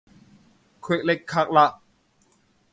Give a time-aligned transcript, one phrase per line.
[0.81, 1.79] 虢礫緙嘞